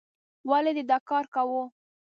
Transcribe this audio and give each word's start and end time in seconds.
ولې 0.49 0.71
دې 0.77 0.83
دا 0.89 0.97
کار 1.09 1.25
کوو؟ 1.35 1.61